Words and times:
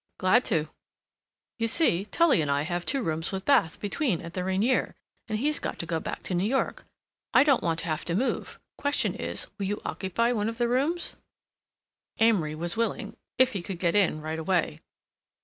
"Glad 0.17 0.43
to." 0.45 0.67
"You 1.59 1.67
see, 1.67 2.05
Tully 2.05 2.41
and 2.41 2.49
I 2.49 2.63
have 2.63 2.87
two 2.87 3.03
rooms 3.03 3.31
with 3.31 3.45
bath 3.45 3.79
between 3.79 4.19
at 4.19 4.33
the 4.33 4.43
Ranier, 4.43 4.95
and 5.27 5.37
he's 5.37 5.59
got 5.59 5.77
to 5.77 5.85
go 5.85 5.99
back 5.99 6.23
to 6.23 6.33
New 6.33 6.43
York. 6.49 6.85
I 7.35 7.43
don't 7.43 7.61
want 7.61 7.81
to 7.81 7.85
have 7.85 8.03
to 8.05 8.15
move. 8.15 8.59
Question 8.79 9.13
is, 9.13 9.45
will 9.59 9.67
you 9.67 9.79
occupy 9.85 10.31
one 10.31 10.49
of 10.49 10.57
the 10.57 10.67
rooms?" 10.67 11.17
Amory 12.17 12.55
was 12.55 12.75
willing, 12.75 13.15
if 13.37 13.53
he 13.53 13.61
could 13.61 13.77
get 13.77 13.93
in 13.93 14.21
right 14.21 14.39
away. 14.39 14.81